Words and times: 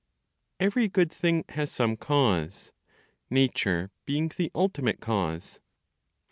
EVERY 0.59 0.87
GOOD 0.87 1.11
THING 1.11 1.45
HAS 1.49 1.71
SOME 1.71 1.95
CAUSE; 1.95 2.71
NATURE 3.29 3.91
BEING 4.07 4.29
THE 4.35 4.49
ULTIMATE 4.55 4.99
CAUSE. 4.99 5.59